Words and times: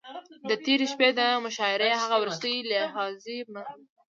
د 0.49 0.51
تېرې 0.65 0.85
شپې 0.91 1.09
د 1.19 1.21
مشاعرې 1.45 1.91
هغه 2.01 2.15
وروستۍ 2.21 2.55
لحظې 2.69 3.37
همداوې. 3.45 3.85